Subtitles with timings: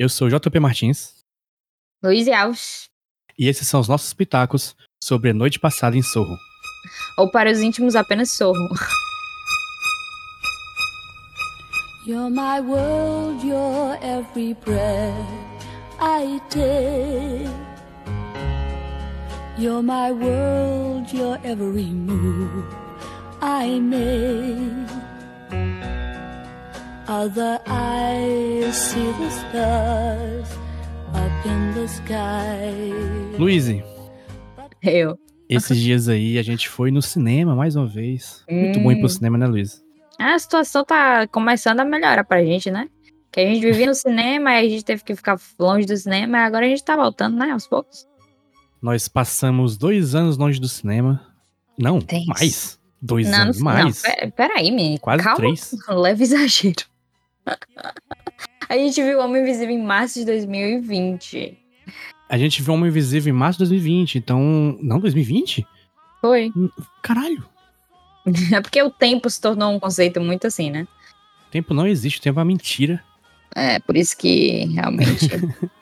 [0.00, 1.12] Eu sou JP Martins.
[2.02, 2.88] Luiz Alves.
[3.38, 6.38] E esses são os nossos pitacos sobre a noite passada em Sorro.
[7.18, 8.66] Ou para os íntimos, apenas Sorro.
[12.06, 15.12] You're my world, you're every breath
[16.00, 17.50] I take.
[19.58, 22.64] You're my world, you're every move
[23.42, 24.99] I make.
[27.10, 30.48] Other eyes see the stars
[31.12, 33.36] up in the sky.
[33.36, 33.66] Luiz,
[34.80, 35.18] Eu.
[35.48, 38.44] esses dias aí a gente foi no cinema mais uma vez.
[38.48, 39.08] Muito bom ir pro Hum.
[39.08, 39.82] cinema, né, Luiz?
[40.20, 42.88] A situação tá começando a melhorar pra gente, né?
[43.32, 46.38] Que a gente vivia no cinema, aí a gente teve que ficar longe do cinema,
[46.38, 47.50] e agora a gente tá voltando, né?
[47.50, 48.06] Aos poucos.
[48.80, 51.20] Nós passamos dois anos longe do cinema.
[51.76, 51.98] Não,
[52.28, 52.78] mais.
[53.02, 53.84] Dois não, anos, não, mais.
[53.84, 55.00] Não, pera, peraí, menino.
[55.00, 55.38] Quase Calma.
[55.38, 55.74] três.
[55.88, 56.89] Leve exagero.
[58.68, 61.58] A gente viu o Homem Invisível em março de 2020.
[62.28, 64.78] A gente viu Homem Invisível em março de 2020, então...
[64.80, 65.66] Não, 2020?
[66.20, 66.52] Foi.
[67.02, 67.44] Caralho.
[68.52, 70.86] É porque o tempo se tornou um conceito muito assim, né?
[71.50, 73.02] Tempo não existe, o tempo é uma mentira.
[73.56, 75.26] É, por isso que realmente.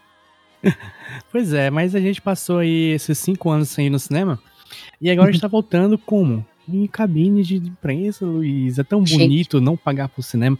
[1.30, 4.38] Pois é, mas a gente passou aí esses cinco anos sem ir no cinema.
[5.00, 6.44] E agora a gente tá voltando como?
[6.68, 8.78] Em cabine de imprensa, Luiz.
[8.78, 9.18] É tão Chique.
[9.18, 10.58] bonito não pagar pro cinema.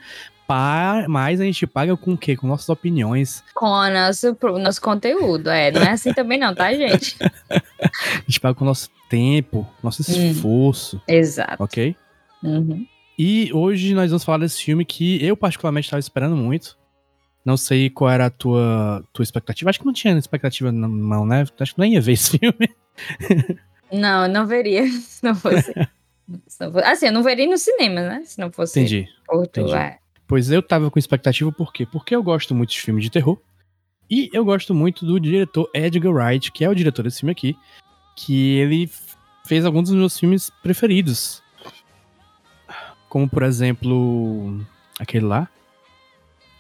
[0.49, 2.35] Pa- Mas a gente paga com o quê?
[2.37, 3.45] Com nossas opiniões.
[3.55, 5.51] com o nosso, nosso conteúdo.
[5.51, 7.17] É, não é assim também, não, tá, gente?
[7.81, 10.31] A gente paga com o nosso tempo, nosso Hum.
[10.31, 11.63] esforço, Exato.
[11.63, 11.95] ok?
[12.43, 12.85] Uhum.
[13.19, 16.77] E hoje nós vamos falar desse filme que eu particularmente estava esperando muito.
[17.45, 19.71] Não sei qual era a tua, tua expectativa.
[19.71, 21.45] Acho que não tinha expectativa não, né?
[21.61, 22.69] Acho que nem ia ver esse filme.
[23.93, 25.73] Não, eu não veria se não fosse.
[26.47, 28.23] se não fosse- assim, eu não veria no cinema, né?
[28.25, 29.09] Se não fosse Entendi.
[29.29, 29.75] tu, entendi.
[29.75, 29.99] é.
[30.29, 31.87] Pois eu tava com expectativa por quê?
[31.87, 33.39] Porque eu gosto muito de filme de terror.
[34.11, 37.57] E eu gosto muito do diretor Edgar Wright, que é o diretor desse filme aqui.
[38.15, 38.91] Que ele
[39.47, 41.43] fez alguns dos meus filmes preferidos.
[43.09, 44.61] Como, por exemplo,
[45.01, 45.49] aquele lá.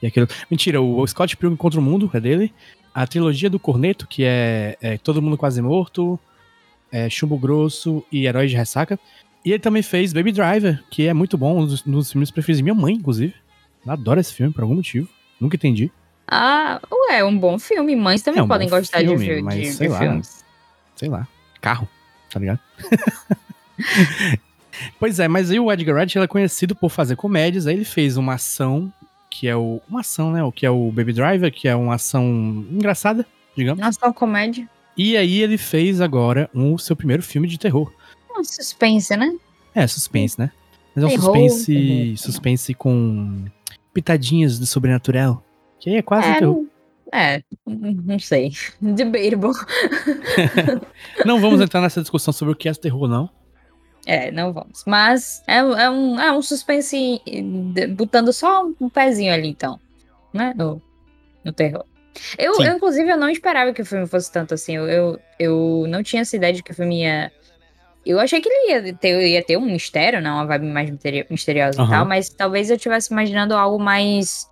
[0.00, 0.26] E aquele...
[0.50, 2.54] Mentira, o Scott Pilgrim contra o Mundo, é dele.
[2.94, 6.18] A trilogia do Corneto, que é, é Todo Mundo Quase Morto,
[6.90, 8.98] é Chumbo Grosso e Heróis de Ressaca.
[9.44, 12.30] E ele também fez Baby Driver, que é muito bom, um dos, um dos filmes
[12.30, 13.34] preferidos de minha mãe, inclusive.
[13.86, 15.08] Adora esse filme por algum motivo.
[15.40, 15.90] Nunca entendi.
[16.26, 17.96] Ah, ué, é um bom filme.
[17.96, 19.98] Mães também É um podem gostar filme, de, mas de, sei de lá.
[19.98, 20.44] filmes.
[20.96, 21.26] Sei lá.
[21.60, 21.88] Carro,
[22.30, 22.60] tá ligado?
[24.98, 27.66] pois é, mas aí o Edgar Wright ele é conhecido por fazer comédias.
[27.66, 28.92] Aí ele fez uma ação,
[29.30, 29.80] que é o.
[29.88, 30.42] Uma ação, né?
[30.42, 32.24] O que é o Baby Driver, que é uma ação
[32.70, 33.96] engraçada, digamos.
[34.02, 34.68] Uma comédia.
[34.96, 37.92] E aí ele fez agora um, o seu primeiro filme de terror.
[38.36, 39.32] Um suspense, né?
[39.74, 40.50] É, suspense, né?
[40.94, 41.66] Mas é um Terror, suspense.
[41.66, 42.16] terror.
[42.18, 43.44] Suspense com
[43.92, 45.44] pitadinhas do sobrenatural.
[45.78, 46.64] Que aí é quase é, terror.
[47.12, 48.52] é, não sei.
[48.80, 49.52] Debatable.
[51.24, 53.30] Não vamos entrar nessa discussão sobre o que é terror, não.
[54.06, 54.84] É, não vamos.
[54.86, 57.20] Mas é, é um, é um suspense
[57.90, 59.78] botando só um pezinho ali, então.
[60.32, 60.54] Né?
[60.56, 60.80] No,
[61.44, 61.84] no terror.
[62.38, 64.76] Eu, eu, inclusive, eu não esperava que o filme fosse tanto assim.
[64.76, 67.30] Eu, eu, eu não tinha essa ideia de que o filme ia.
[68.06, 70.30] Eu achei que ele ia ter, ia ter um mistério, né?
[70.30, 71.88] Uma vibe mais misteri- misteriosa Aham.
[71.88, 74.46] e tal, mas talvez eu estivesse imaginando algo mais.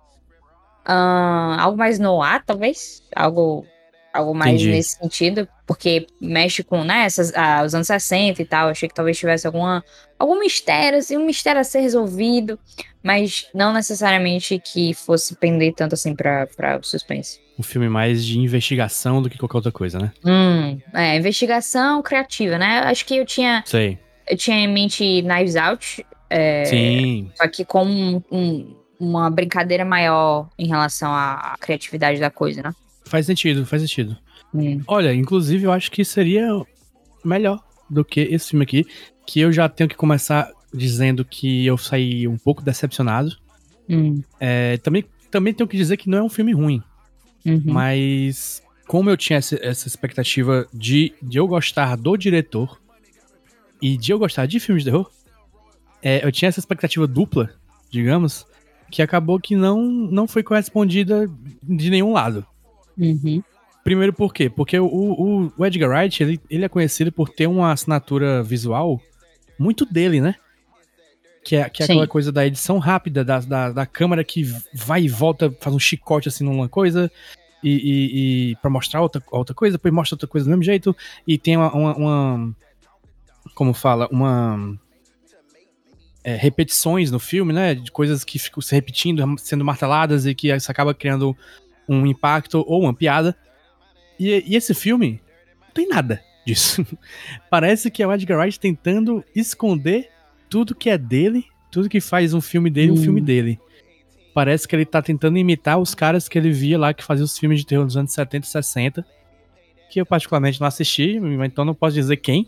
[0.85, 3.03] ah, algo mais no ar, talvez.
[3.15, 3.65] Algo.
[4.13, 4.71] Algo mais Entendi.
[4.71, 8.69] nesse sentido, porque mexe com, né, essas, ah, os anos 60 e tal.
[8.69, 9.83] Achei que talvez tivesse alguma,
[10.17, 12.57] algum mistério, assim, um mistério a ser resolvido,
[13.07, 17.39] mas não necessariamente que fosse pender tanto assim pra, pra suspense.
[17.57, 20.11] Um filme mais de investigação do que qualquer outra coisa, né?
[20.25, 22.79] Hum, é, investigação criativa, né?
[22.79, 23.97] Acho que eu tinha, Sei.
[24.29, 27.31] eu tinha em mente Knives Out, é, Sim.
[27.35, 32.61] só que com um- um- uma brincadeira maior em relação à, à criatividade da coisa,
[32.61, 32.71] né?
[33.05, 34.17] Faz sentido, faz sentido.
[34.53, 34.81] Hum.
[34.85, 36.49] Olha, inclusive eu acho que seria
[37.23, 37.59] melhor
[37.89, 38.85] do que esse filme aqui,
[39.25, 43.35] que eu já tenho que começar dizendo que eu saí um pouco decepcionado.
[43.89, 46.81] Hum, É, também, também tenho que dizer que não é um filme ruim,
[47.45, 47.61] uhum.
[47.65, 52.79] mas como eu tinha essa, essa expectativa de, de eu gostar do diretor
[53.81, 55.09] e de eu gostar de filmes de terror,
[56.01, 57.49] é, eu tinha essa expectativa dupla,
[57.89, 58.45] digamos,
[58.89, 61.29] que acabou que não, não foi correspondida
[61.63, 62.45] de nenhum lado.
[62.97, 63.43] Uhum.
[63.83, 64.49] Primeiro por quê?
[64.49, 69.01] Porque o, o, o Edgar Wright, ele, ele é conhecido por ter uma assinatura visual
[69.57, 70.35] muito dele, né?
[71.47, 71.93] Que é, que é Sim.
[71.93, 75.79] aquela coisa da edição rápida, da, da, da câmera que vai e volta, faz um
[75.79, 77.09] chicote assim numa coisa,
[77.63, 80.93] e, e, e pra mostrar outra, outra coisa, depois mostra outra coisa do mesmo jeito,
[81.25, 81.71] e tem uma.
[81.73, 82.55] uma- uma-
[83.55, 84.09] como fala?
[84.11, 84.77] Uma.
[86.21, 87.75] é, repetições no filme, né?
[87.75, 91.33] De coisas que ficam se repetindo, sendo marteladas e que isso acaba criando
[91.87, 93.33] um impacto ou uma piada.
[94.19, 95.21] E, e esse filme
[95.61, 96.85] não tem nada disso.
[97.49, 100.09] Parece que é o Edgar Wright tentando esconder
[100.49, 103.59] tudo que é dele, tudo que faz um filme dele, um filme dele.
[104.33, 107.37] Parece que ele tá tentando imitar os caras que ele via lá que faziam os
[107.37, 109.05] filmes de terror nos anos 70 e 60.
[109.89, 112.47] Que eu particularmente não assisti, então não posso dizer quem.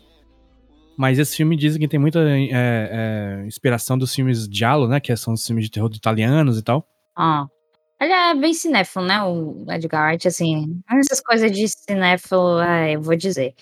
[0.96, 5.00] Mas esse filme diz que tem muita é, é, inspiração dos filmes Giallo, né?
[5.00, 6.86] Que são os filmes de terror italianos e tal.
[7.16, 7.46] Ah.
[8.00, 9.22] Ele é bem cinéfilo, né?
[9.22, 10.80] O Edgar Wright, assim.
[10.90, 13.54] Essas coisas de cinéfilo, é, eu vou dizer.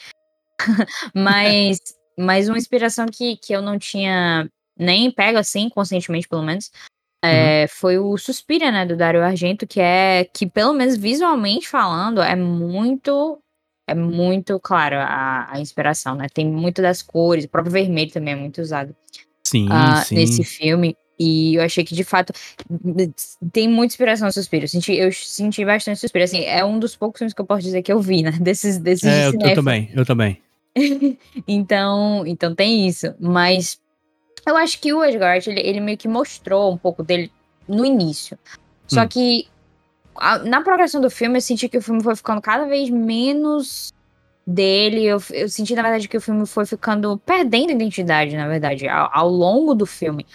[1.14, 1.78] mas,
[2.18, 4.48] mas uma inspiração que, que eu não tinha
[4.78, 6.70] nem pego assim, conscientemente pelo menos,
[7.24, 7.68] é, uhum.
[7.68, 12.36] foi o Suspira, né, do Dario Argento, que é, que pelo menos visualmente falando, é
[12.36, 13.38] muito,
[13.88, 18.34] é muito claro a, a inspiração, né, tem muito das cores, o próprio vermelho também
[18.34, 18.94] é muito usado
[19.44, 20.14] sim, uh, sim.
[20.14, 22.32] nesse filme, e eu achei que, de fato,
[23.52, 24.64] tem muita inspiração no Suspiro.
[24.64, 26.24] Eu senti, eu senti bastante Suspiro.
[26.24, 28.30] Assim, é um dos poucos filmes que eu posso dizer que eu vi, né?
[28.40, 30.40] Desses, desses é, eu, eu também, eu também.
[31.46, 33.14] então, então tem isso.
[33.18, 33.80] Mas
[34.46, 37.30] eu acho que o Edgar Wright, ele, ele meio que mostrou um pouco dele
[37.66, 38.38] no início.
[38.86, 39.08] Só hum.
[39.08, 39.48] que
[40.16, 43.92] a, na progressão do filme, eu senti que o filme foi ficando cada vez menos
[44.46, 45.04] dele.
[45.04, 49.10] Eu, eu senti, na verdade, que o filme foi ficando perdendo identidade, na verdade, ao,
[49.12, 50.26] ao longo do filme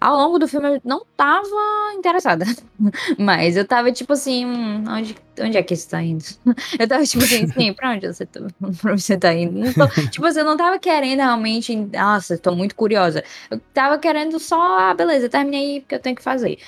[0.00, 2.44] ao longo do filme eu não tava interessada.
[3.18, 6.24] Mas eu tava tipo assim, hum, onde, onde é que isso tá indo?
[6.78, 8.40] Eu tava tipo assim, sim, pra onde você tá,
[8.80, 9.72] pra onde você tá indo?
[9.74, 13.24] Tô, tipo assim, eu não tava querendo realmente, nossa, tô muito curiosa.
[13.50, 16.58] Eu tava querendo só, ah, beleza, terminei porque eu tenho que fazer.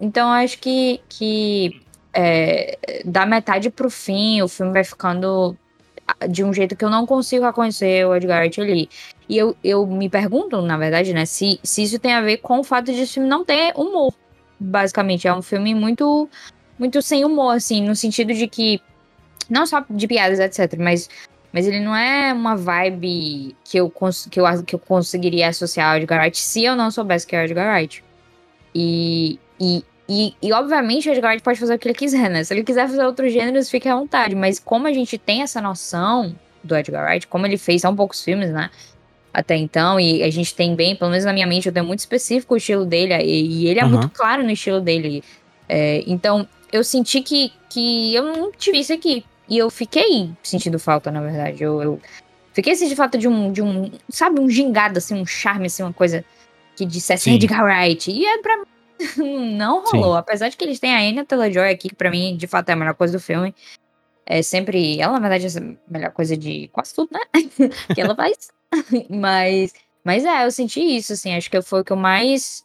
[0.00, 1.80] Então eu acho que, que
[2.12, 5.56] é, da metade pro fim, o filme vai ficando
[6.28, 8.88] de um jeito que eu não consigo reconhecer o Edgar Wright ali.
[9.28, 12.60] E eu, eu me pergunto, na verdade, né, se, se isso tem a ver com
[12.60, 14.12] o fato de esse filme não ter humor.
[14.58, 16.28] Basicamente, é um filme muito,
[16.78, 18.80] muito sem humor, assim, no sentido de que.
[19.48, 21.08] Não só de piadas, etc., mas,
[21.52, 23.92] mas ele não é uma vibe que eu,
[24.30, 27.40] que eu, que eu conseguiria associar ao Edgar Wright se eu não soubesse que é
[27.40, 28.04] o Edgar Wright.
[28.74, 32.42] E, e, e, e, obviamente, o Edgar Wright pode fazer o que ele quiser, né?
[32.42, 34.34] Se ele quiser fazer outros gêneros, fique à vontade.
[34.34, 36.34] Mas como a gente tem essa noção
[36.64, 38.70] do Edgar Wright, como ele fez tão poucos filmes, né?
[39.32, 42.00] Até então, e a gente tem bem, pelo menos na minha mente, eu tenho muito
[42.00, 43.90] específico o estilo dele, e, e ele é uhum.
[43.90, 45.22] muito claro no estilo dele.
[45.68, 49.24] É, então, eu senti que, que eu não tive isso aqui.
[49.48, 51.62] E eu fiquei sentindo falta, na verdade.
[51.62, 52.00] Eu, eu
[52.52, 55.92] fiquei sentindo falta de um, de um, sabe, um gingado, assim, um charme, assim, uma
[55.92, 56.24] coisa
[56.74, 58.10] que dissesse Edgar Wright.
[58.10, 58.64] E é pra
[59.16, 60.12] não rolou.
[60.14, 60.18] Sim.
[60.18, 62.72] Apesar de que eles têm a Anya Taylor-Joy aqui, que pra mim, de fato, é
[62.72, 63.54] a melhor coisa do filme.
[64.26, 65.00] É sempre...
[65.00, 67.20] Ela, na verdade, é a melhor coisa de quase tudo, né?
[67.94, 68.50] que ela faz.
[69.10, 69.72] mas...
[70.02, 71.34] Mas é, eu senti isso, assim.
[71.34, 72.64] Acho que foi o que eu mais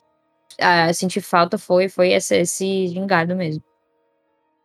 [0.59, 3.61] uh, senti falta foi, foi esse, esse gingado mesmo.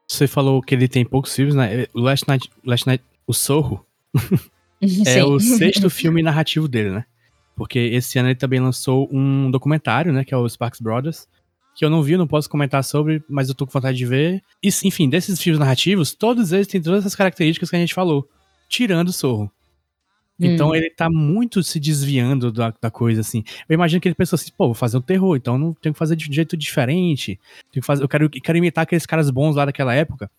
[0.06, 1.86] Você falou que ele tem poucos filmes, né?
[1.94, 2.50] O Last Night...
[2.64, 3.84] Last Night o Sorro...
[5.06, 7.04] é o sexto filme narrativo dele, né?
[7.56, 10.24] Porque esse ano ele também lançou um documentário, né?
[10.24, 11.28] Que é o Sparks Brothers
[11.80, 14.42] que eu não vi, não posso comentar sobre, mas eu tô com vontade de ver.
[14.62, 18.28] E, enfim, desses filmes narrativos, todos eles têm todas essas características que a gente falou,
[18.68, 19.50] tirando o Sorro.
[20.38, 20.74] Então hum.
[20.74, 23.42] ele tá muito se desviando da, da coisa, assim.
[23.66, 25.98] Eu imagino que ele pensou assim, pô, vou fazer um terror, então não tenho que
[25.98, 27.40] fazer de um jeito diferente.
[27.72, 30.30] Tenho que fazer, eu quero, quero imitar aqueles caras bons lá daquela época.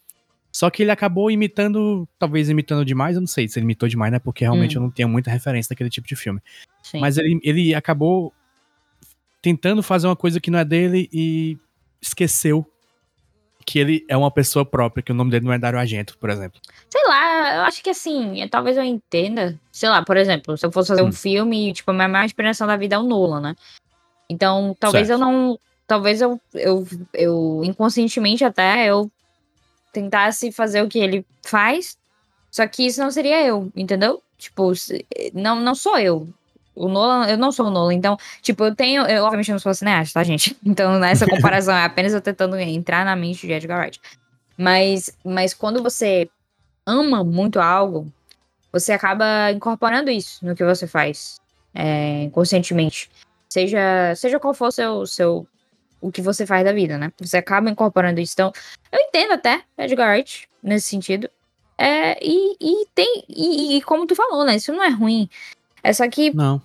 [0.52, 4.12] Só que ele acabou imitando, talvez imitando demais, eu não sei se ele imitou demais,
[4.12, 4.20] né?
[4.20, 4.82] Porque realmente hum.
[4.82, 6.40] eu não tenho muita referência daquele tipo de filme.
[6.84, 7.00] Sim.
[7.00, 8.32] Mas ele, ele acabou
[9.42, 11.58] tentando fazer uma coisa que não é dele e
[12.02, 12.66] esqueceu
[13.66, 16.30] que ele é uma pessoa própria, que o nome dele não é Dario Argento, por
[16.30, 16.60] exemplo.
[16.90, 19.60] Sei lá, eu acho que assim, talvez eu entenda.
[19.72, 21.08] Sei lá, por exemplo, se eu fosse fazer hum.
[21.08, 23.56] um filme, tipo, a minha maior inspiração da vida é o Nolan, né?
[24.30, 25.22] Então, talvez certo.
[25.22, 25.60] eu não.
[25.88, 29.12] Talvez eu, eu, eu, inconscientemente até, eu
[29.92, 31.98] tentasse fazer o que ele faz,
[32.50, 34.24] só que isso não seria eu, entendeu?
[34.38, 34.72] Tipo,
[35.34, 36.30] não, não sou eu.
[36.74, 39.04] O Nolan, eu não sou o Nolan, então, tipo, eu tenho.
[39.06, 40.56] Eu, obviamente, não sou cineasta, tá, gente?
[40.66, 44.00] Então, nessa comparação, é apenas eu tentando entrar na mente de Edgar Wright.
[44.58, 46.30] Mas, mas quando você
[46.86, 48.12] ama muito algo,
[48.72, 51.40] você acaba incorporando isso no que você faz,
[51.74, 53.10] é, conscientemente.
[53.50, 55.46] Seja, seja qual for seu, seu,
[56.00, 57.12] o que você faz da vida, né?
[57.20, 58.34] Você acaba incorporando isso.
[58.34, 58.52] Então,
[58.92, 61.30] eu entendo até Edgar Wright nesse sentido.
[61.78, 63.24] É, e, e tem.
[63.28, 64.56] E, e, como tu falou, né?
[64.56, 65.28] Isso não é ruim.
[65.84, 66.36] É só que.
[66.36, 66.62] Não.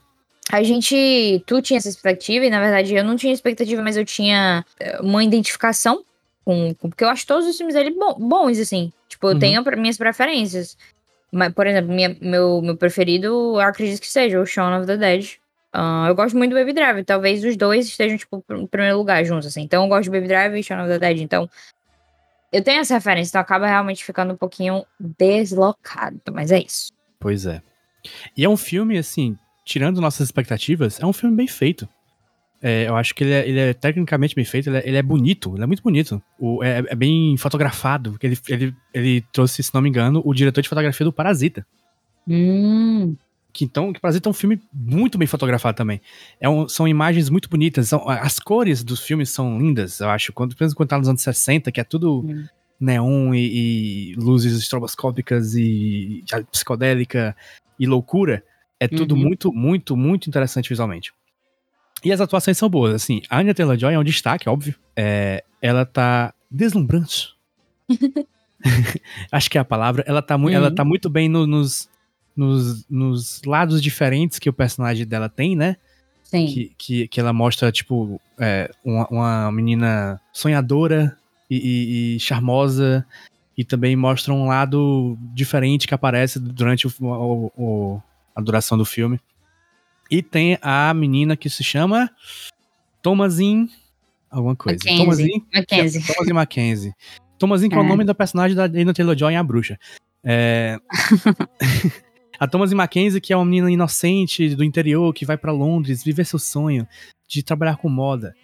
[0.51, 1.43] A gente.
[1.47, 5.01] Tu tinha essa expectativa, e na verdade eu não tinha expectativa, mas eu tinha eh,
[5.01, 6.05] uma identificação
[6.45, 6.75] com.
[6.75, 8.93] com porque eu acho todos os filmes dele bons, assim.
[9.09, 9.39] Tipo, eu uhum.
[9.39, 10.77] tenho minhas preferências.
[11.33, 14.97] Mas, por exemplo, minha, meu, meu preferido, eu acredito que seja o Shaun of the
[14.97, 15.37] Dead.
[15.75, 17.05] Uh, eu gosto muito do Baby Drive.
[17.05, 19.63] Talvez os dois estejam, tipo, em primeiro lugar juntos, assim.
[19.63, 21.21] Então eu gosto de Baby Drive e Shaun of the Dead.
[21.21, 21.51] Então,
[22.53, 26.91] eu tenho essa referência, então acaba realmente ficando um pouquinho deslocado, mas é isso.
[27.19, 27.61] Pois é.
[28.37, 31.89] E é um filme, assim, tirando nossas expectativas, é um filme bem feito.
[32.63, 35.03] É, eu acho que ele é, ele é tecnicamente bem feito, ele é, ele é
[35.03, 36.21] bonito, ele é muito bonito.
[36.39, 40.63] O, é, é bem fotografado, ele, ele, ele trouxe, se não me engano, o diretor
[40.63, 41.67] de fotografia do Parasita.
[42.27, 43.15] Hum,
[43.53, 46.01] Que então, que Parasita é um filme muito bem fotografado também.
[46.41, 50.33] É um- são imagens muito bonitas, são, as cores dos filmes são lindas, eu acho.
[50.33, 52.45] Quando, mesmo quando tá nos anos 60, que é tudo Hum.
[52.81, 57.35] neon e, e luzes estroboscópicas e psicodélica
[57.79, 58.43] e loucura,
[58.81, 59.21] é tudo Uhum.
[59.23, 61.13] muito, muito, muito interessante visualmente.
[62.05, 63.23] E as atuações são boas, assim.
[63.31, 64.75] A Anya Taylor-Joy é um destaque, óbvio.
[64.95, 67.35] É, ela tá deslumbrante.
[69.31, 70.05] Acho que é a palavra.
[70.07, 70.53] Ela tá, mu Uhum.
[70.53, 71.89] ela tá muito bem no- nos,
[72.37, 75.77] nos, nos lados diferentes que o personagem dela tem, né?
[76.25, 76.45] sim.
[76.47, 81.17] Que, que, que ela mostra, tipo, é, uma, uma menina sonhadora
[81.49, 83.07] e, e- e charmosa.
[83.57, 88.03] E também mostra um lado diferente que aparece durante o, o- o-
[88.35, 89.19] a duração do filme.
[90.11, 92.11] E tem a menina que se chama
[93.03, 93.69] Thomasin.
[94.31, 94.79] Alguma coisa.
[94.79, 95.05] Mackenzie.
[95.05, 96.03] Thomasin, Mackenzie.
[96.15, 96.95] Thomasin Mackenzie.
[97.39, 97.89] Thomasin, que é o É.
[97.89, 99.79] nome da personagem da Anya Taylor-Joy em A Bruxa.
[100.23, 100.79] É...
[102.39, 106.25] a Thomasin Mackenzie, que é uma menina inocente do interior, que vai pra Londres viver
[106.27, 106.87] seu sonho
[107.29, 108.35] de trabalhar com moda.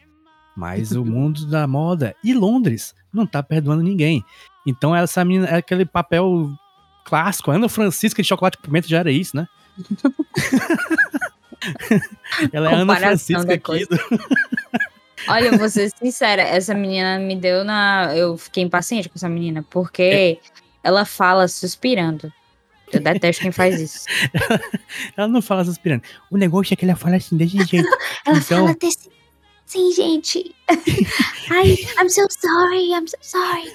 [0.56, 4.24] Mas o mundo da moda e Londres não tá perdoando ninguém.
[4.66, 6.50] Então essa menina é aquele papel
[7.04, 7.50] clássico.
[7.50, 9.48] A Ana Francisca de Chocolate com Pimenta já era isso, né?
[12.52, 13.96] Ela é a Ana Francisca aqui do...
[15.28, 18.12] Olha, eu vou ser sincera, essa menina me deu na.
[18.16, 20.40] Eu fiquei impaciente com essa menina, porque
[20.82, 22.32] ela fala suspirando.
[22.92, 24.04] Eu detesto quem faz isso.
[25.16, 26.02] Ela não fala suspirando.
[26.30, 27.88] O negócio é que ela fala assim, desse jeito.
[28.26, 29.08] Ela Então- fala desse.
[29.72, 30.54] Sim, gente.
[31.50, 33.72] Ai, I'm so sorry, I'm so sorry.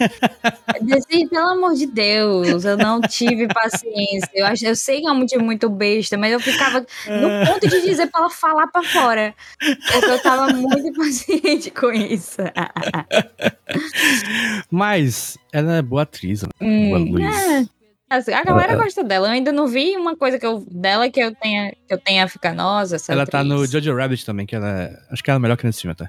[0.81, 4.29] Desse, pelo amor de Deus, eu não tive paciência.
[4.31, 7.67] Eu, acho, eu sei que é um motivo muito besta, mas eu ficava no ponto
[7.67, 9.33] de dizer pra ela falar pra fora.
[9.59, 12.43] Porque eu tava muito impaciente com isso.
[14.69, 16.49] Mas ela é boa atriz, né?
[16.59, 17.35] Boa Hum, Luiz.
[17.35, 17.65] é.
[18.09, 19.27] Assim, A galera Ela- gosta dela.
[19.27, 22.27] Eu ainda não vi uma coisa que eu, dela que eu tenha que eu tenha
[22.27, 23.71] ficar, nossa, essa Ela tá no atriz.
[23.71, 24.99] Jojo Rabbit também, que ela é...
[25.11, 26.07] Acho que ela é melhor que nesse filme, até.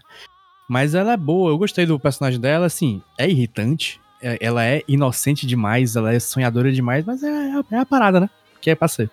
[0.69, 4.83] Mas ela é boa, eu gostei do personagem dela, assim, é irritante, é- ela é
[4.87, 8.31] inocente demais, ela é sonhadora demais, mas é, é a parada, né?
[8.61, 9.11] Que é pra ser.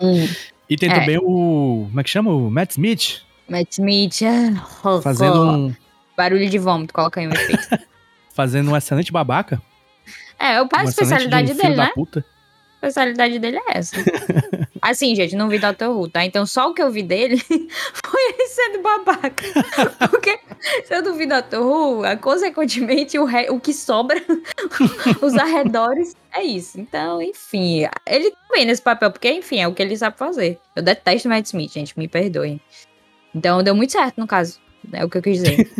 [0.00, 0.26] Hum,
[0.70, 0.94] E tem É.
[1.00, 1.86] também o...
[1.88, 2.30] Como é que chama?
[2.32, 4.20] O Matt Smith, Matt Smith.
[4.22, 5.74] ah, fazendo um,
[6.16, 7.68] Barulho de vômito, coloca aí um efeito.
[8.34, 9.60] fazendo um excelente babaca.
[10.38, 11.90] É, o um excelente de especialidade um dele, né?
[11.94, 12.24] puta.
[12.82, 13.96] A especialidade dele é essa.
[14.82, 15.86] assim, gente, não vi Dr.
[15.88, 16.24] Who, tá?
[16.24, 17.38] Então só o que eu vi dele
[18.04, 19.44] foi ele sendo babaca.
[20.10, 20.38] Porque
[20.84, 21.56] se eu não vi Dr.
[21.56, 24.22] Who, ah, consequentemente o, re- o que sobra,
[25.22, 26.78] os arredores, é isso.
[26.78, 30.58] Então, enfim, ele tá bem nesse papel, porque, enfim, é o que ele sabe fazer.
[30.76, 32.60] Eu detesto Matt Smith, gente, me perdoem.
[33.34, 34.60] Então deu muito certo, no caso.
[34.92, 35.70] É o que eu quis dizer.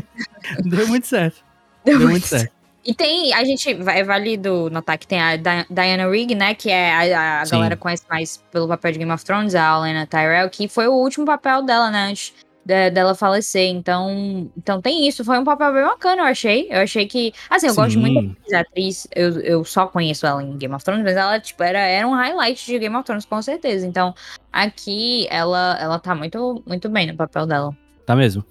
[0.64, 1.44] Deu muito certo.
[1.84, 2.52] Deu, Deu muito certo.
[2.86, 6.70] E tem, a gente, é válido notar que tem a Di- Diana Rigg, né, que
[6.70, 7.56] é a, a Sim.
[7.56, 10.92] galera conhece mais pelo papel de Game of Thrones, a Olenna Tyrell, que foi o
[10.92, 12.32] último papel dela, né, antes
[12.64, 16.80] de- dela falecer, então, então tem isso, foi um papel bem bacana, eu achei, eu
[16.80, 18.36] achei que, assim, eu gosto muito Sim.
[18.50, 21.80] da atriz, eu, eu só conheço ela em Game of Thrones, mas ela, tipo, era,
[21.80, 24.14] era um highlight de Game of Thrones, com certeza, então,
[24.52, 27.76] aqui, ela, ela tá muito, muito bem no papel dela.
[28.06, 28.44] Tá mesmo.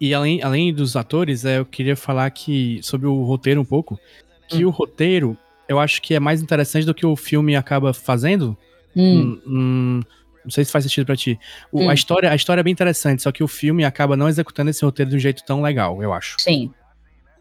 [0.00, 4.00] E além, além dos atores, é, eu queria falar que sobre o roteiro um pouco.
[4.48, 4.68] Que Hum.
[4.68, 5.36] o roteiro,
[5.68, 8.56] eu acho que é mais interessante do que o filme acaba fazendo.
[8.96, 10.00] Hum, Hum, hum,
[10.44, 11.38] não sei se faz sentido pra ti.
[11.70, 11.90] O- Hum.
[11.90, 14.84] a, história, a história é bem interessante, só que o filme acaba não executando esse
[14.84, 16.36] roteiro de um jeito tão legal, eu acho.
[16.40, 16.70] sim,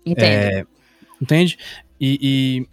[0.06, 0.26] entendo.
[0.58, 0.66] É,
[1.22, 1.58] entende?
[2.00, 2.68] E, e,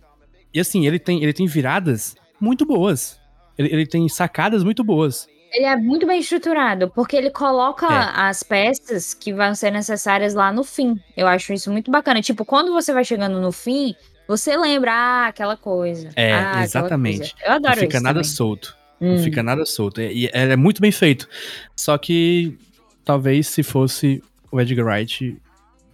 [0.54, 3.18] e assim, ele tem, ele tem viradas muito boas.
[3.56, 5.28] Ele, ele tem sacadas muito boas.
[5.52, 8.28] Ele é muito bem estruturado, porque ele coloca É.
[8.28, 11.00] as peças que vão ser necessárias lá no fim.
[11.16, 12.20] Eu acho isso muito bacana.
[12.20, 13.94] Tipo, quando você vai chegando no fim,
[14.26, 16.10] você lembra, ah, aquela coisa.
[16.14, 17.18] É, ah, exatamente.
[17.18, 17.34] coisa.
[17.46, 18.30] Eu adoro não fica nada também.
[18.30, 18.76] solto.
[19.00, 20.00] Hum, Não fica nada solto.
[20.02, 21.28] E e é muito bem feito.
[21.76, 22.58] Só que
[23.04, 25.40] talvez se fosse o Edgar Wright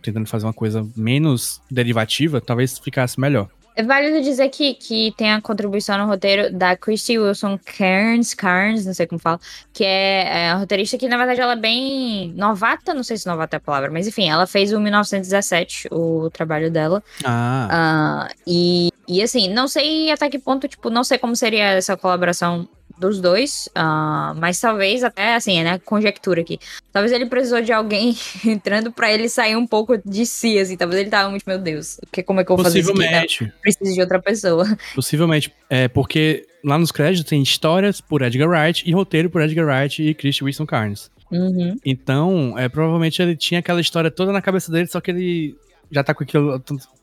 [0.02, 3.48] tentando fazer uma coisa menos derivativa, talvez ficasse melhor.
[3.76, 8.86] É válido dizer que, que tem a contribuição no roteiro da Christy Wilson Cairns, Cairns,
[8.86, 9.40] não sei como fala,
[9.72, 13.26] que é, é a roteirista que, na verdade, ela é bem novata, não sei se
[13.26, 17.02] novata é a palavra, mas enfim, ela fez o 1917, o trabalho dela.
[17.24, 21.64] Ah, Ah, e, e assim, não sei até que ponto, tipo, não sei como seria
[21.64, 22.68] essa colaboração
[23.08, 26.58] dos dois, ah, mas talvez até, assim, né, conjectura aqui.
[26.92, 30.76] Talvez ele precisou de alguém entrando pra ele sair um pouco de si, assim.
[30.76, 32.98] Talvez ele tava muito, meu Deus, porque como é que eu vou fazer isso aqui?
[33.00, 33.52] Possivelmente.
[33.60, 34.64] Preciso de outra pessoa.
[34.94, 35.52] Possivelmente.
[35.68, 40.02] É, porque lá nos créditos tem histórias por Edgar Wright e roteiro por Edgar Wright
[40.02, 41.10] e Chris Wilson Carnes.
[41.30, 41.76] Uhum.
[41.84, 45.56] Então, é, provavelmente ele tinha aquela história toda na cabeça dele, só que ele
[45.90, 46.62] já tá com aquilo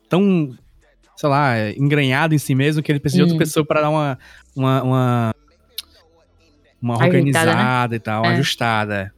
[0.09, 0.55] tão,
[1.17, 3.39] sei lá, engranhado em si mesmo que ele precisa de outra Uhum.
[3.39, 4.17] pessoa pra dar uma.
[4.55, 5.35] uma, uma
[6.81, 8.27] uma Ajeitada, organizada e tal, É.
[8.29, 9.13] ajustada.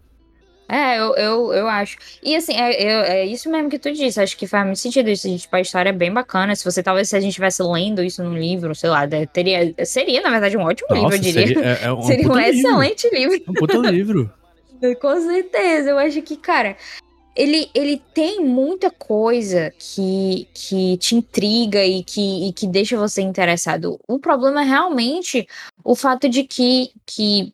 [0.69, 1.97] É, eu, eu, eu acho.
[2.23, 4.19] E assim, é, eu- é isso mesmo que tu disse.
[4.19, 5.27] Acho que faz muito sentido isso.
[5.37, 6.55] Tipo, a história é bem bacana.
[6.55, 10.21] Se você, talvez, se a gente estivesse lendo isso num livro, sei lá, teria, seria,
[10.21, 11.47] na verdade, um ótimo livro, Nossa, eu diria.
[11.47, 12.49] seria, é, é um, Seria um livro.
[12.59, 13.41] excelente livro.
[13.49, 14.31] Um puta livro.
[15.01, 15.89] Com certeza.
[15.91, 16.75] Eu acho que, cara,
[17.35, 23.21] ele, ele tem muita coisa que, que te intriga e que, e que deixa você
[23.21, 23.99] interessado.
[24.07, 25.47] O problema é realmente
[25.83, 27.53] o fato de que, que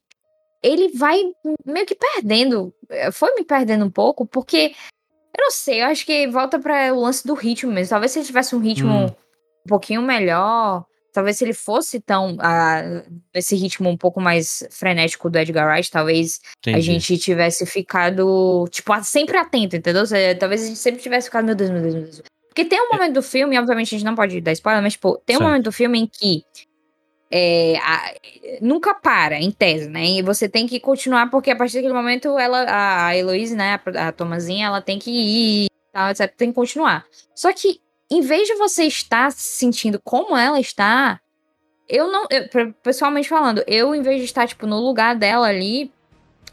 [0.62, 1.22] ele vai
[1.66, 2.74] meio que perdendo.
[2.90, 4.74] eh, Foi me perdendo um pouco, porque.
[5.38, 7.92] Eu não sei, eu acho que volta para o lance do ritmo mesmo.
[7.92, 9.06] Talvez se ele tivesse um ritmo Hum.
[9.06, 10.84] um pouquinho melhor.
[11.20, 12.38] Talvez se ele fosse tão.
[12.40, 12.82] ah,
[13.34, 16.82] esse ritmo um pouco mais frenético do Edgar Wright, talvez a Entendi.
[16.86, 20.04] gente tivesse ficado, tipo, a- sempre atento, entendeu?
[20.40, 22.22] Talvez a gente sempre tivesse ficado, meu Deus, meu Deus, meu Deus.
[22.48, 25.18] Porque tem um momento do filme, obviamente a gente não pode dar spoiler, mas, tipo,
[25.26, 25.50] tem um Certo.
[25.50, 26.44] momento do filme em que
[27.32, 28.14] é, a-
[28.62, 30.06] nunca para, em tese, né?
[30.06, 33.80] E você tem que continuar, porque a partir daquele momento, ela, a, a Heloise, né,
[33.98, 37.06] a, a Tomazinha, ela tem que ir, tal, etc, tem que continuar.
[37.36, 41.20] Só que, em vez de você estar se sentindo como ela está,
[41.88, 45.48] eu não, eu, pe- pessoalmente falando, eu, em vez de estar, tipo, no lugar dela
[45.48, 45.92] ali,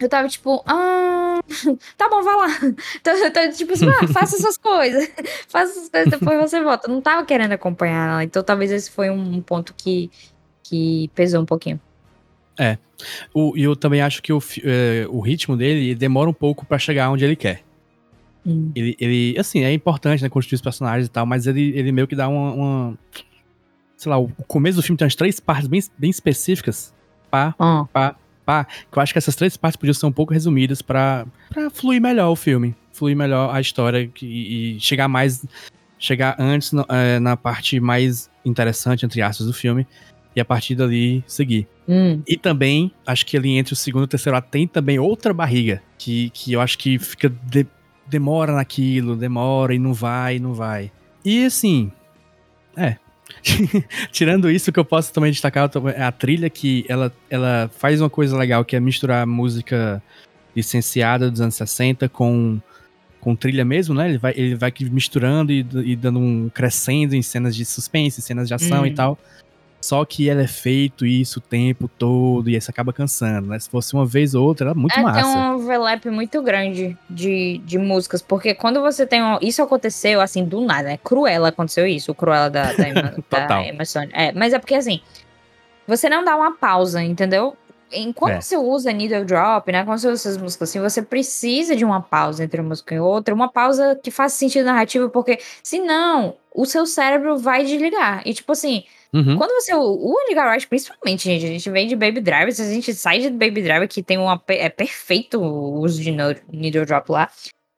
[0.01, 1.39] eu tava tipo, ah,
[1.97, 2.47] tá bom, vai lá.
[3.01, 5.11] Então, tô, tipo assim, ah, faça essas coisas.
[5.49, 6.89] faça essas coisas, depois você volta.
[6.89, 8.25] Eu não tava querendo acompanhar ela.
[8.25, 10.11] Então talvez esse foi um ponto que,
[10.63, 11.81] que pesou um pouquinho.
[13.35, 16.79] O- E eu também acho que o, é, o ritmo dele demora um pouco pra
[16.79, 17.63] chegar onde ele quer.
[18.47, 18.71] Hum.
[18.75, 22.07] Ele, ele, assim, é importante, né, construir os personagens e tal, mas ele, ele meio
[22.07, 22.99] que dá uma, uma-
[23.97, 26.95] Sei lá, o começo do filme tem umas três partes bem, bem específicas.
[27.31, 28.65] Pá, Ó, pá, pá.
[28.65, 32.01] Que eu acho que essas três partes podiam ser um pouco resumidas pra, pra fluir
[32.01, 32.75] melhor o filme.
[32.93, 34.27] Fluir melhor a história que-
[34.77, 35.45] e chegar mais.
[35.99, 39.87] Chegar antes no- é, na parte mais interessante, entre aspas, do filme.
[40.37, 41.67] E a partir dali seguir.
[41.89, 44.99] hum, E também, acho que ali entre o segundo e o terceiro ato tem também
[44.99, 45.83] outra barriga.
[45.97, 47.31] Que, que eu acho que fica.
[47.31, 47.67] de-
[48.09, 50.91] demora naquilo, demora e não vai, não vai.
[51.25, 51.91] E assim.
[52.77, 52.97] É.
[54.13, 58.01] Tirando isso, o que eu posso também destacar é a trilha que ela, ela faz
[58.01, 60.03] uma coisa legal, que é misturar música
[60.55, 62.59] licenciada dos anos 60 com,
[63.21, 64.09] com trilha mesmo, né?
[64.09, 68.49] Ele vai, ele vai misturando e, e dando um crescendo em cenas de suspense, cenas
[68.49, 69.19] de ação e tal.
[69.87, 73.59] Só que ela é feito isso o tempo todo e isso acaba cansando, né?
[73.61, 75.27] Se fosse uma vez ou outra, era muito É, tem massa.
[75.29, 80.45] um overlap muito grande de, de músicas, porque quando você tem um, Isso aconteceu, assim,
[80.45, 80.99] do nada, né?
[81.05, 83.47] Cruella aconteceu isso, o Cruella da, da, Emma, Total.
[83.47, 83.83] da Emma.
[84.13, 85.01] É, mas é porque, assim,
[85.87, 87.57] você não dá uma pausa, entendeu?
[87.93, 88.41] Enquanto É.
[88.41, 89.85] você usa needle drop, né?
[89.85, 92.99] Quando você usa essas músicas assim, você precisa de uma pausa entre uma música e
[92.99, 98.23] outra, uma pausa que faça sentido narrativo, porque senão o seu cérebro vai desligar.
[98.27, 99.37] E tipo assim, Uhum.
[99.37, 99.75] quando você.
[99.75, 103.31] O Edgar principalmente, gente, a gente vem de Baby Driver, se a gente sai de
[103.31, 104.43] Baby Driver, que tem uma.
[104.49, 107.31] É perfeito o uso de needle drop lá.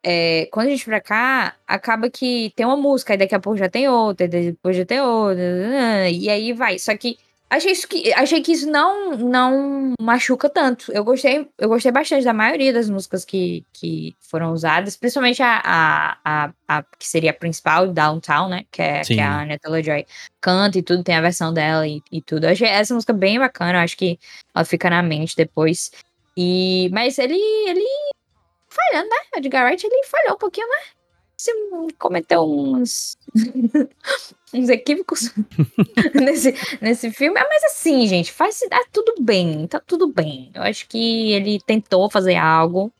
[0.04, 3.58] É, quando a gente pra cá, acaba que tem uma música, aí daqui a pouco
[3.58, 6.78] já tem outra, e depois já tem outra, e aí vai.
[6.78, 7.18] Só que
[7.50, 10.92] achei, isso que, achei que isso não, não machuca tanto.
[10.92, 15.61] Eu gostei, eu gostei bastante da maioria das músicas que, que foram usadas, principalmente a,
[15.64, 18.64] a, a, a que seria a principal, Downtown, né?
[18.70, 19.20] Que é, que Sim.
[19.20, 20.06] é a Anya Taylor-Joy
[20.40, 22.44] canta e tudo, tem a versão dela e, e tudo.
[22.44, 24.18] Eu achei essa música bem bacana, acho que
[24.54, 25.90] ela fica na mente depois.
[26.37, 27.34] E, mas ele,
[27.66, 27.84] ele
[28.68, 29.16] falhando, né?
[29.37, 30.97] Edgar Wright, ele falhou um pouquinho, né?
[31.38, 31.53] Se
[31.98, 33.16] cometeu uns,
[34.53, 35.33] uns equívocos
[36.14, 37.38] nesse, nesse filme.
[37.38, 40.51] Ah, mas assim, gente, faz ah, tudo bem, tá tudo bem.
[40.53, 42.92] Eu acho que ele tentou fazer algo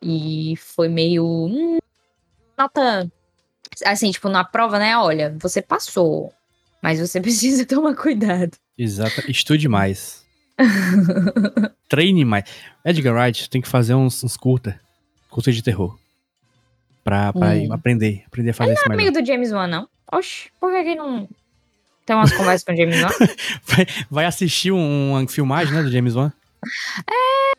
[0.00, 1.24] e foi meio.
[1.26, 1.78] hum,
[2.56, 3.10] nota.
[3.84, 4.96] Assim, tipo, na prova, né?
[4.96, 6.32] Olha, você passou.
[6.80, 8.56] Mas você precisa tomar cuidado.
[8.78, 9.28] Exato.
[9.28, 10.24] Estude mais.
[11.88, 12.44] Treine mais.
[12.84, 14.80] Edgar Wright tem que fazer uns, uns curta.
[15.28, 15.98] Curta de terror.
[17.04, 17.72] Pra, pra Hum.
[17.72, 18.24] aprender.
[18.26, 19.02] Aprender a fazer isso melhor.
[19.02, 19.88] Amigo do James Wan, não?
[20.10, 21.28] Oxe, por que que não
[22.06, 23.08] tem umas conversas com o James Wan?
[23.66, 26.32] Vai, vai assistir um- uma filmagem, né, do James Wan?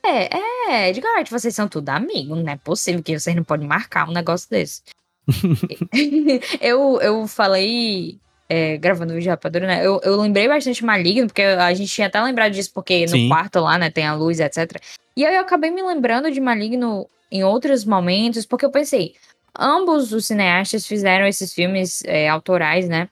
[0.05, 0.29] É,
[0.71, 4.08] é, Edgar Wright, vocês são tudo amigos, não é possível que vocês não podem marcar
[4.10, 4.81] um negócio desse.
[6.62, 8.17] eu, eu falei
[8.49, 9.86] é, gravando vídeo de rapadura, né?
[9.86, 13.27] Eu, eu lembrei bastante Maligno, porque a gente tinha até lembrado disso, porque no Sim.
[13.27, 14.79] quarto lá, né, tem a luz, etc.
[15.17, 19.15] E aí eu acabei me lembrando de Maligno em outros momentos, porque eu pensei,
[19.59, 23.09] ambos os cineastas fizeram esses filmes é, autorais, né?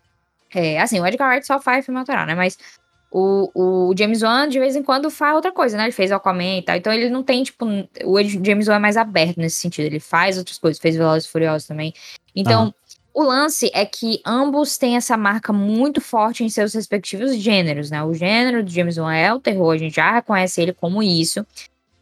[0.53, 2.36] É, assim, o Edgar Wright só faz filme autoral, né?
[2.36, 2.58] Mas
[3.12, 5.84] o, o James Wan, de vez em quando, faz outra coisa, né?
[5.84, 6.75] Ele fez Aquaman e tal.
[6.75, 7.65] Então ele não tem, tipo...
[8.03, 9.86] O James Wan é mais aberto nesse sentido.
[9.86, 10.82] Ele faz outras coisas.
[10.82, 11.93] Fez Velozes e Furiosos também.
[12.36, 12.73] Então, Aham.
[13.13, 18.03] o lance é que ambos têm essa marca muito forte em seus respectivos gêneros, né?
[18.03, 19.73] O gênero do James Wan é o terror.
[19.73, 21.45] A gente já reconhece ele como isso.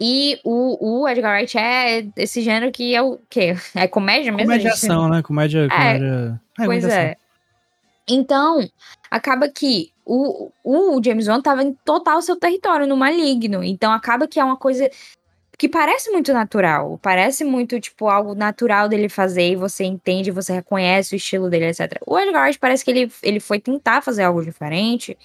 [0.04, 3.56] E o, o Edgar Wright é esse gênero que é o quê?
[3.76, 4.48] É comédia mesmo?
[4.48, 5.22] Comédia ação, né?
[5.22, 5.70] Comédia.
[5.70, 6.42] comédia...
[6.60, 6.98] É, Pois ação.
[6.98, 7.16] é.
[8.08, 8.68] Então,
[9.12, 13.64] acaba que o, o James Wan tava em total seu território, no maligno.
[13.64, 14.90] Então, acaba que é uma coisa
[15.56, 17.00] que parece muito natural.
[17.00, 21.68] Parece muito, tipo, algo natural dele fazer e você entende, você reconhece o estilo dele,
[21.68, 22.02] etc.
[22.08, 25.16] O Edgar Wright parece que ele, ele foi tentar fazer algo diferente.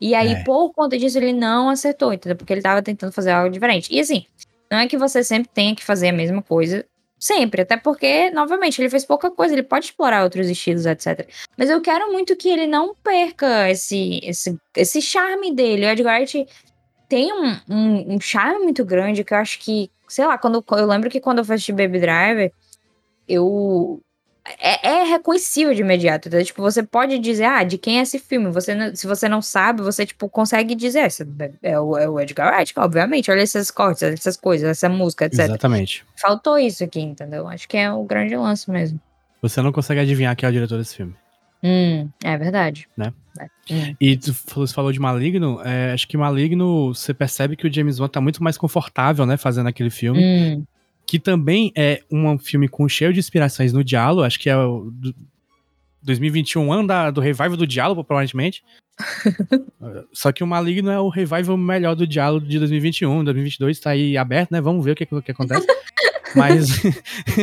[0.00, 0.44] E aí, É.
[0.44, 2.36] por conta disso, ele não acertou, entendeu?
[2.36, 3.88] Porque ele tava tentando fazer algo diferente.
[3.94, 4.26] E assim,
[4.70, 6.84] não é que você sempre tenha que fazer a mesma coisa.
[7.18, 11.26] Sempre, até porque, novamente, ele fez pouca coisa, ele pode explorar outros estilos, etc.
[11.56, 15.86] Mas eu quero muito que ele não perca esse, esse, esse charme dele.
[15.86, 16.46] O Edgar Wright
[17.08, 20.86] tem um, um, um charme muito grande que eu acho que, sei lá, quando eu
[20.86, 22.52] lembro que quando eu assisti Baby Driver,
[23.26, 24.02] eu.
[24.60, 26.28] É, é reconhecível de imediato.
[26.28, 28.50] Então, tipo, você pode dizer, ah, de quem é esse filme?
[28.50, 30.98] Você não- se você não sabe, você, tipo, consegue dizer.
[31.00, 31.26] "Essa
[31.62, 33.30] É o, é o Edgar Wright, obviamente.
[33.30, 35.40] Olha esses cortes, essas coisas, essa música, etc.
[35.44, 36.04] Exatamente.
[36.20, 37.48] Faltou isso aqui, entendeu?
[37.48, 39.00] Acho que é o grande lance mesmo.
[39.40, 41.14] Você não consegue adivinhar quem é o diretor desse filme.
[41.62, 42.86] Hum, é verdade.
[42.94, 43.12] Né?
[43.40, 43.44] É.
[43.72, 43.96] Hum.
[43.98, 48.08] E você falou de Maligno, é, acho que Maligno, você percebe que o James Wan
[48.08, 50.22] tá muito mais confortável, né, fazendo aquele filme.
[50.22, 50.64] Hum,
[51.06, 54.90] Que também é um filme com cheio de inspirações no diálogo, acho que é o
[54.90, 55.14] do-
[56.02, 58.62] 2021, ano da- do revival do diálogo, provavelmente.
[60.12, 64.16] Só que o Maligno é o revival melhor do diálogo de 2021, 2022 tá aí
[64.16, 64.60] aberto, né?
[64.60, 65.66] Vamos ver o que, que acontece.
[66.36, 66.66] Mas,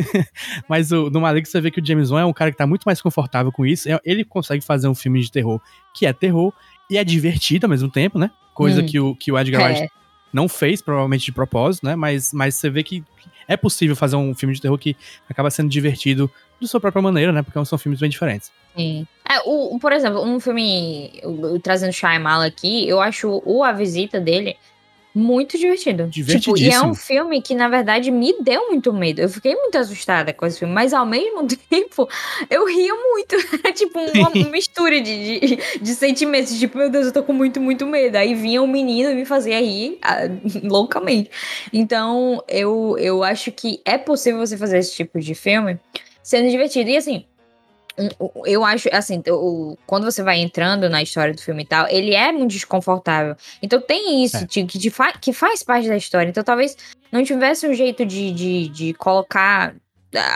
[0.68, 2.68] mas o, no Maligno você vê que o James Wan é um cara que tá
[2.68, 3.90] muito mais confortável com isso.
[3.90, 5.62] É- Ele consegue fazer um filme de terror
[5.96, 6.52] que é terror
[6.90, 8.30] e é divertido ao mesmo tempo, né?
[8.54, 8.86] Coisa Hum.
[8.86, 9.88] que, o, que o Edgar Wright é.
[10.34, 11.96] Não fez, provavelmente de propósito, né?
[11.96, 13.04] Mas, mas você vê que
[13.48, 14.96] é possível fazer um filme de terror que
[15.30, 17.42] acaba sendo divertido de sua própria maneira, né?
[17.42, 18.52] Porque são filmes bem diferentes.
[18.76, 19.06] Sim.
[19.28, 21.22] É, o, por exemplo, um filme,
[21.64, 24.58] trazendo Shyamalan aqui, eu acho o A Visita dele
[25.14, 26.10] muito divertido.
[26.10, 29.20] Tipo, e é um filme que, na verdade, me deu muito medo.
[29.20, 32.08] Eu fiquei muito assustada com esse filme, mas ao mesmo tempo,
[32.50, 33.36] eu ria muito.
[33.76, 36.58] Tipo uma, uma mistura de, de, de sentimentos.
[36.58, 38.16] Tipo, meu Deus, eu tô com muito, muito medo.
[38.16, 40.22] Aí vinha um menino e me fazia rir ah,
[40.64, 41.30] loucamente.
[41.74, 45.80] Então, eu, eu acho que é possível você fazer esse tipo de filme
[46.24, 46.90] sendo divertido.
[46.90, 47.26] E assim,
[48.46, 52.14] eu acho, assim, o, quando você vai entrando na história do filme e tal, ele
[52.16, 53.36] é muito desconfortável.
[53.62, 54.46] Então tem isso É.
[54.46, 56.30] de- que, fa- que faz parte da história.
[56.30, 56.76] Então talvez
[57.12, 59.76] não tivesse um jeito de, de, de colocar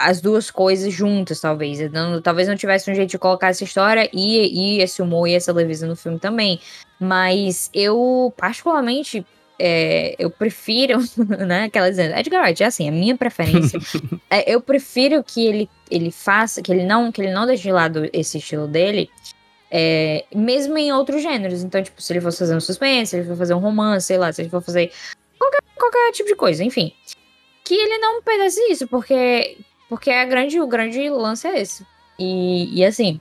[0.03, 1.79] as duas coisas juntas, talvez.
[1.91, 5.33] Não- talvez não tivesse um jeito de colocar essa história e, e esse humor e
[5.33, 6.59] essa leveza no filme também.
[6.99, 9.25] Mas eu, particularmente,
[9.59, 10.99] é, eu prefiro,
[11.47, 11.65] né?
[11.65, 13.79] Aquela dizendo, Edgar Wright, é assim, a minha preferência.
[14.29, 17.71] é, eu prefiro que ele, ele faça, que ele não, que ele não deixe de
[17.71, 19.09] lado esse estilo dele.
[19.71, 21.63] é, mesmo em outros gêneros.
[21.63, 24.17] Então, tipo, se ele fosse fazer um suspense, se ele for fazer um romance, sei
[24.17, 24.91] lá, se ele for fazer
[25.37, 26.93] qualquer, qualquer tipo de coisa, enfim.
[27.63, 29.57] Que ele não perdesse isso, porque,
[29.89, 31.85] porque a grande, o grande lance é esse.
[32.17, 33.19] E, e assim,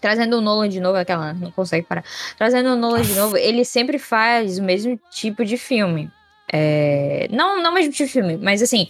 [0.00, 2.04] trazendo o Nolan de novo, aquela não consegue parar.
[2.36, 6.10] Trazendo o Nolan de novo, ele sempre faz o mesmo tipo de filme.
[6.52, 8.86] É, não, não o mesmo tipo de filme, mas assim,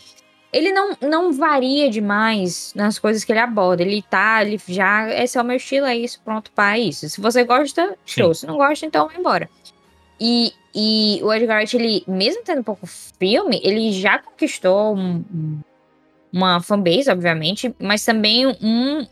[0.52, 3.82] ele não, não varia demais nas coisas que ele aborda.
[3.82, 7.08] Ele tá, ele já, esse é o meu estilo, é isso, pronto, pá, é isso.
[7.08, 8.34] Se você gosta, show.
[8.34, 9.48] Se não gosta, então vai embora.
[10.20, 15.60] E, e o Edgar Wright, ele, mesmo tendo pouco filme, ele já conquistou um-
[16.32, 19.06] uma fanbase, obviamente, mas também um,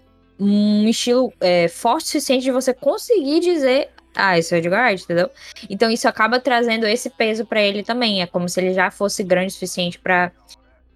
[0.44, 4.87] um estilo é, forte o suficiente de você conseguir dizer ah, esse é o Edgar
[4.87, 5.28] Wright, entendeu?
[5.68, 8.22] Então isso acaba trazendo esse peso pra ele também.
[8.22, 10.30] É como se ele já fosse grande o suficiente pra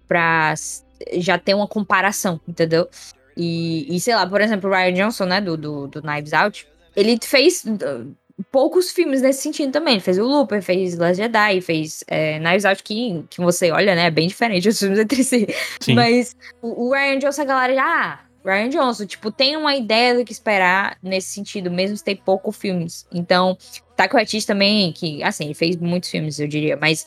[0.07, 0.53] pra
[1.13, 2.89] já ter uma comparação, entendeu?
[3.37, 6.67] E, e sei lá, por exemplo, o Ryan Johnson, né, do, do, do Knives Out,
[6.95, 8.13] ele fez uh,
[8.51, 9.93] poucos filmes nesse sentido também.
[9.93, 13.95] Ele fez o Looper, fez Last Jedi, fez é, Knives Out, que, que você olha,
[13.95, 15.47] né, é bem diferente os filmes entre si.
[15.79, 15.93] Sim.
[15.93, 17.83] Mas o, o Ryan Johnson, a galera já.
[17.85, 22.15] Ah, Ryan Johnson, tipo, tem uma ideia do que esperar nesse sentido, mesmo se tem
[22.15, 23.05] pouco filmes.
[23.11, 23.57] Então,
[23.95, 27.05] Taika Waititi também, que, assim, ele fez muitos filmes, eu diria, mas.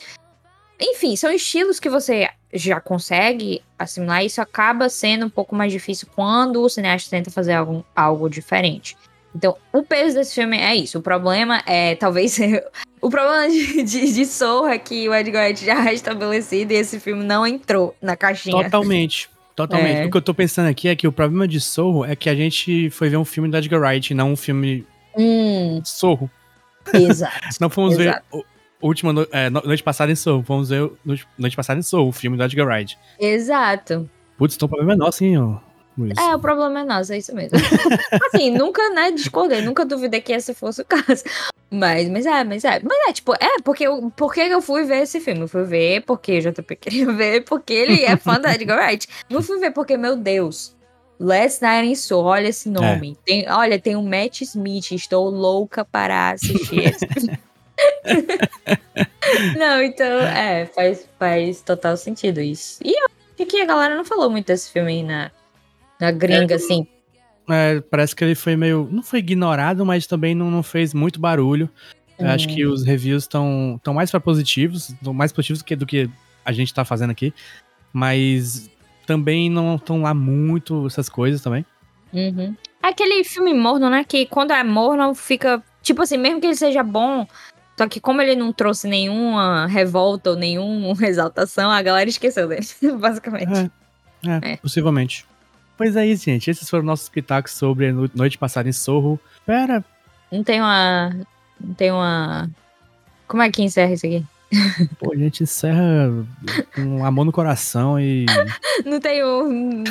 [0.81, 5.71] Enfim, são estilos que você já consegue assimilar, e isso acaba sendo um pouco mais
[5.71, 8.97] difícil quando o cineasta tenta fazer algo, algo diferente.
[9.35, 10.99] Então, o peso desse filme é isso.
[10.99, 12.39] O problema é, talvez,
[13.01, 16.77] o problema de, de, de Soul é que o Edgar Wright já é estabelecido e
[16.77, 18.65] esse filme não entrou na caixinha.
[18.65, 19.31] Totalmente.
[19.55, 19.99] Totalmente.
[19.99, 20.07] É.
[20.07, 22.35] O que eu tô pensando aqui é que o problema de Sorro é que a
[22.35, 24.87] gente foi ver um filme do Edgar Wright, não um filme
[25.17, 26.31] Hum, Sorro.
[26.95, 27.39] exato.
[27.61, 28.25] Não fomos ver Exato.
[28.33, 31.83] o, última no- é, no- noite passada em Sorro, fomos ver noite, noite passada em
[31.83, 32.99] Sorro, o filme do Edgar Wright.
[33.21, 34.09] Exato.
[34.39, 35.61] Putz, então o problema é nosso, hein, ô,
[36.19, 37.59] É, o problema é nosso, é isso mesmo.
[38.27, 41.25] assim, nunca, né, discordei, nunca duvidei que esse fosse o caso.
[41.71, 42.81] Mas, mas é, mas é.
[42.83, 45.43] Mas é, tipo, é, porque eu, por que eu fui ver esse filme?
[45.43, 49.07] Eu fui ver porque o JP queria ver, porque ele é fã da Edgar Wright.
[49.29, 50.75] Não fui ver porque, meu Deus,
[51.21, 53.17] Last Night in Soul, olha esse nome.
[53.25, 57.39] Tem, olha, tem o Matt Smith, estou louca para assistir esse filme.
[59.57, 62.79] não, então, é, faz, faz total sentido isso.
[62.83, 63.07] E eu
[63.39, 65.31] acho que a galera não falou muito desse filme aí na,
[66.03, 66.87] na gringa, assim.
[67.49, 68.89] É, parece que ele foi meio.
[68.91, 71.69] Não foi ignorado, mas também não, não fez muito barulho.
[72.19, 72.55] Eu acho Hum.
[72.55, 76.11] que os reviews estão tão mais pra positivos, mais positivos do que, do que
[76.45, 77.33] a gente tá fazendo aqui.
[77.93, 78.71] Mas
[79.07, 81.65] também não estão lá muito essas coisas também.
[82.13, 82.55] Uhum.
[82.83, 84.05] É aquele filme morno, né?
[84.05, 85.63] Que quando é morno fica.
[85.83, 87.27] Tipo assim, mesmo que ele seja bom.
[87.77, 92.67] Só que como ele não trouxe nenhuma revolta ou nenhuma exaltação, a galera esqueceu dele,
[93.01, 93.71] basicamente.
[94.25, 94.57] É, é, É.
[94.59, 95.27] possivelmente.
[95.83, 96.49] Pois é isso, gente.
[96.49, 99.19] Esses foram nossos pitacos sobre a no- noite passada em Sorro.
[99.45, 99.85] Pera,
[100.31, 101.11] Não tem uma.
[101.61, 102.49] Não tem uma.
[103.27, 104.25] Como é que encerra isso aqui?
[105.01, 106.13] pô, a gente encerra
[106.73, 108.27] com amor no coração e.
[108.87, 109.83] Não tem um.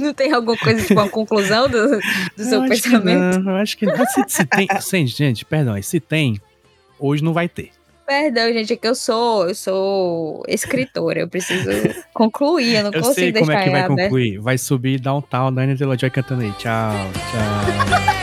[0.00, 2.00] Não tem alguma coisa, tipo, uma conclusão do,
[2.36, 3.38] do seu pensamento?
[3.38, 3.94] não, eu acho que não.
[4.06, 4.66] Se, se tem.
[5.06, 6.40] Gente, perdão, se tem,
[6.98, 7.70] hoje não vai ter.
[8.10, 11.70] Perdão, gente, é que eu sou, eu sou escritora, eu preciso
[12.12, 14.00] concluir, eu não Eu consigo sei como é que vai aberto.
[14.02, 14.38] concluir.
[14.38, 16.50] Vai subir Downtown da Anya Taylor-Joy cantando aí.
[16.58, 16.92] Tchau,
[17.30, 18.14] tchau.